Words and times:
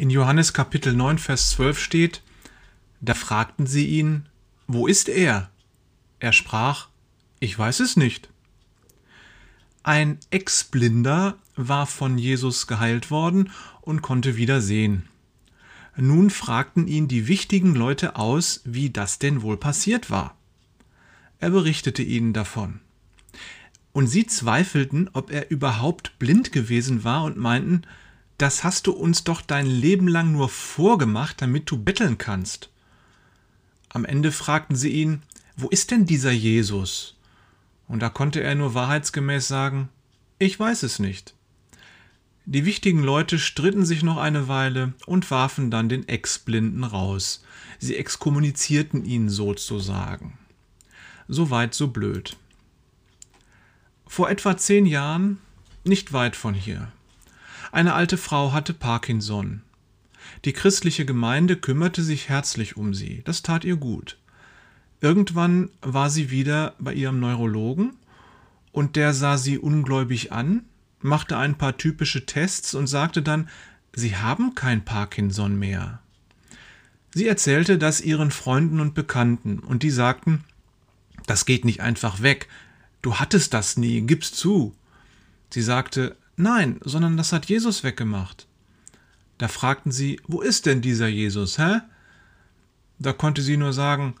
In 0.00 0.08
Johannes 0.08 0.54
Kapitel 0.54 0.94
9, 0.94 1.18
Vers 1.18 1.50
12 1.50 1.78
steht, 1.78 2.22
da 3.02 3.12
fragten 3.12 3.66
sie 3.66 3.84
ihn, 3.84 4.30
wo 4.66 4.86
ist 4.86 5.10
er? 5.10 5.50
Er 6.20 6.32
sprach, 6.32 6.88
ich 7.38 7.58
weiß 7.58 7.80
es 7.80 7.98
nicht. 7.98 8.30
Ein 9.82 10.16
Ex-Blinder 10.30 11.36
war 11.54 11.86
von 11.86 12.16
Jesus 12.16 12.66
geheilt 12.66 13.10
worden 13.10 13.50
und 13.82 14.00
konnte 14.00 14.38
wieder 14.38 14.62
sehen. 14.62 15.06
Nun 15.98 16.30
fragten 16.30 16.86
ihn 16.86 17.06
die 17.06 17.28
wichtigen 17.28 17.74
Leute 17.74 18.16
aus, 18.16 18.62
wie 18.64 18.88
das 18.88 19.18
denn 19.18 19.42
wohl 19.42 19.58
passiert 19.58 20.10
war. 20.10 20.34
Er 21.40 21.50
berichtete 21.50 22.02
ihnen 22.02 22.32
davon. 22.32 22.80
Und 23.92 24.06
sie 24.06 24.26
zweifelten, 24.26 25.10
ob 25.12 25.30
er 25.30 25.50
überhaupt 25.50 26.18
blind 26.18 26.52
gewesen 26.52 27.04
war 27.04 27.24
und 27.24 27.36
meinten, 27.36 27.82
das 28.40 28.64
hast 28.64 28.86
du 28.86 28.92
uns 28.92 29.22
doch 29.24 29.42
dein 29.42 29.66
Leben 29.66 30.08
lang 30.08 30.32
nur 30.32 30.48
vorgemacht, 30.48 31.42
damit 31.42 31.70
du 31.70 31.76
betteln 31.76 32.16
kannst. 32.16 32.70
Am 33.90 34.06
Ende 34.06 34.32
fragten 34.32 34.76
sie 34.76 34.90
ihn, 34.90 35.22
wo 35.56 35.68
ist 35.68 35.90
denn 35.90 36.06
dieser 36.06 36.30
Jesus? 36.30 37.16
Und 37.86 38.00
da 38.00 38.08
konnte 38.08 38.42
er 38.42 38.54
nur 38.54 38.72
wahrheitsgemäß 38.72 39.46
sagen, 39.46 39.90
ich 40.38 40.58
weiß 40.58 40.84
es 40.84 40.98
nicht. 40.98 41.34
Die 42.46 42.64
wichtigen 42.64 43.02
Leute 43.02 43.38
stritten 43.38 43.84
sich 43.84 44.02
noch 44.02 44.16
eine 44.16 44.48
Weile 44.48 44.94
und 45.04 45.30
warfen 45.30 45.70
dann 45.70 45.90
den 45.90 46.08
Ex-Blinden 46.08 46.84
raus. 46.84 47.44
Sie 47.78 47.96
exkommunizierten 47.96 49.04
ihn 49.04 49.28
sozusagen. 49.28 50.38
So 51.28 51.50
weit, 51.50 51.74
so 51.74 51.88
blöd. 51.88 52.36
Vor 54.06 54.30
etwa 54.30 54.56
zehn 54.56 54.86
Jahren, 54.86 55.38
nicht 55.84 56.14
weit 56.14 56.36
von 56.36 56.54
hier, 56.54 56.90
eine 57.72 57.94
alte 57.94 58.16
Frau 58.16 58.52
hatte 58.52 58.74
Parkinson. 58.74 59.62
Die 60.44 60.52
christliche 60.52 61.04
Gemeinde 61.04 61.56
kümmerte 61.56 62.02
sich 62.02 62.28
herzlich 62.28 62.76
um 62.76 62.94
sie, 62.94 63.22
das 63.24 63.42
tat 63.42 63.64
ihr 63.64 63.76
gut. 63.76 64.18
Irgendwann 65.00 65.70
war 65.80 66.10
sie 66.10 66.30
wieder 66.30 66.74
bei 66.78 66.92
ihrem 66.92 67.20
Neurologen 67.20 67.94
und 68.72 68.96
der 68.96 69.14
sah 69.14 69.38
sie 69.38 69.58
ungläubig 69.58 70.32
an, 70.32 70.64
machte 71.00 71.36
ein 71.36 71.56
paar 71.56 71.76
typische 71.76 72.26
Tests 72.26 72.74
und 72.74 72.86
sagte 72.86 73.22
dann, 73.22 73.48
Sie 73.92 74.16
haben 74.16 74.54
kein 74.54 74.84
Parkinson 74.84 75.58
mehr. 75.58 76.00
Sie 77.12 77.26
erzählte 77.26 77.76
das 77.76 78.00
ihren 78.00 78.30
Freunden 78.30 78.78
und 78.78 78.94
Bekannten, 78.94 79.58
und 79.58 79.82
die 79.82 79.90
sagten, 79.90 80.44
das 81.26 81.44
geht 81.44 81.64
nicht 81.64 81.80
einfach 81.80 82.22
weg, 82.22 82.48
du 83.02 83.16
hattest 83.16 83.52
das 83.52 83.76
nie, 83.76 84.02
gib's 84.02 84.32
zu. 84.32 84.76
Sie 85.52 85.62
sagte, 85.62 86.16
nein, 86.36 86.80
sondern 86.84 87.16
das 87.16 87.32
hat 87.32 87.46
Jesus 87.46 87.84
weggemacht. 87.84 88.46
Da 89.38 89.48
fragten 89.48 89.90
sie, 89.90 90.20
wo 90.26 90.40
ist 90.40 90.66
denn 90.66 90.82
dieser 90.82 91.08
Jesus, 91.08 91.58
hä? 91.58 91.80
Da 92.98 93.12
konnte 93.12 93.40
sie 93.40 93.56
nur 93.56 93.72
sagen, 93.72 94.14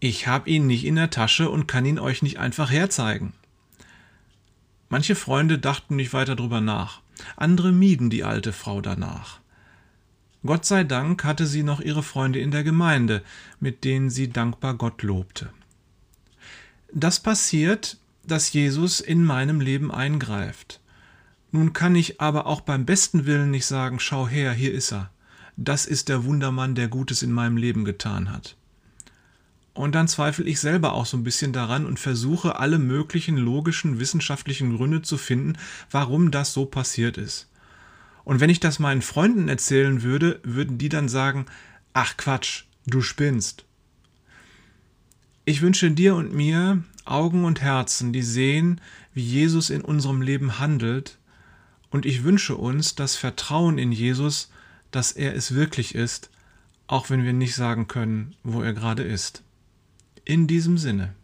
ich 0.00 0.26
hab 0.26 0.46
ihn 0.46 0.66
nicht 0.66 0.84
in 0.84 0.96
der 0.96 1.10
Tasche 1.10 1.50
und 1.50 1.66
kann 1.66 1.86
ihn 1.86 1.98
euch 1.98 2.22
nicht 2.22 2.38
einfach 2.38 2.70
herzeigen. 2.70 3.32
Manche 4.88 5.14
Freunde 5.14 5.58
dachten 5.58 5.96
nicht 5.96 6.12
weiter 6.12 6.36
drüber 6.36 6.60
nach, 6.60 7.00
andere 7.36 7.72
mieden 7.72 8.10
die 8.10 8.24
alte 8.24 8.52
Frau 8.52 8.80
danach. 8.80 9.40
Gott 10.44 10.64
sei 10.64 10.84
Dank 10.84 11.22
hatte 11.24 11.46
sie 11.46 11.62
noch 11.62 11.80
ihre 11.80 12.02
Freunde 12.02 12.40
in 12.40 12.50
der 12.50 12.64
Gemeinde, 12.64 13.22
mit 13.60 13.84
denen 13.84 14.08
sie 14.08 14.30
dankbar 14.30 14.74
Gott 14.74 15.02
lobte. 15.02 15.50
Das 16.92 17.20
passiert, 17.20 17.98
dass 18.26 18.52
Jesus 18.52 19.00
in 19.00 19.24
meinem 19.24 19.60
Leben 19.60 19.92
eingreift. 19.92 20.80
Nun 21.52 21.72
kann 21.72 21.96
ich 21.96 22.20
aber 22.20 22.46
auch 22.46 22.60
beim 22.60 22.86
besten 22.86 23.26
Willen 23.26 23.50
nicht 23.50 23.66
sagen, 23.66 23.98
schau 23.98 24.28
her, 24.28 24.52
hier 24.52 24.72
ist 24.72 24.92
er. 24.92 25.10
Das 25.56 25.86
ist 25.86 26.08
der 26.08 26.24
Wundermann, 26.24 26.74
der 26.74 26.88
Gutes 26.88 27.22
in 27.22 27.32
meinem 27.32 27.56
Leben 27.56 27.84
getan 27.84 28.30
hat. 28.30 28.56
Und 29.72 29.94
dann 29.94 30.08
zweifle 30.08 30.44
ich 30.44 30.60
selber 30.60 30.92
auch 30.92 31.06
so 31.06 31.16
ein 31.16 31.24
bisschen 31.24 31.52
daran 31.52 31.86
und 31.86 31.98
versuche 31.98 32.58
alle 32.58 32.78
möglichen 32.78 33.36
logischen, 33.36 33.98
wissenschaftlichen 33.98 34.76
Gründe 34.76 35.02
zu 35.02 35.16
finden, 35.16 35.54
warum 35.90 36.30
das 36.30 36.52
so 36.52 36.66
passiert 36.66 37.18
ist. 37.18 37.48
Und 38.24 38.40
wenn 38.40 38.50
ich 38.50 38.60
das 38.60 38.78
meinen 38.78 39.02
Freunden 39.02 39.48
erzählen 39.48 40.02
würde, 40.02 40.40
würden 40.42 40.78
die 40.78 40.88
dann 40.88 41.08
sagen, 41.08 41.46
ach 41.92 42.16
Quatsch, 42.16 42.64
du 42.86 43.00
spinnst. 43.00 43.64
Ich 45.44 45.62
wünsche 45.62 45.90
dir 45.90 46.14
und 46.14 46.32
mir 46.32 46.84
Augen 47.04 47.44
und 47.44 47.60
Herzen, 47.60 48.12
die 48.12 48.22
sehen, 48.22 48.80
wie 49.14 49.22
Jesus 49.22 49.70
in 49.70 49.80
unserem 49.80 50.22
Leben 50.22 50.58
handelt, 50.58 51.18
und 51.90 52.06
ich 52.06 52.24
wünsche 52.24 52.56
uns 52.56 52.94
das 52.94 53.16
Vertrauen 53.16 53.78
in 53.78 53.92
Jesus, 53.92 54.50
dass 54.90 55.12
er 55.12 55.34
es 55.34 55.54
wirklich 55.54 55.94
ist, 55.94 56.30
auch 56.86 57.10
wenn 57.10 57.24
wir 57.24 57.32
nicht 57.32 57.54
sagen 57.54 57.88
können, 57.88 58.34
wo 58.42 58.62
er 58.62 58.72
gerade 58.72 59.02
ist. 59.02 59.42
In 60.24 60.46
diesem 60.46 60.78
Sinne. 60.78 61.14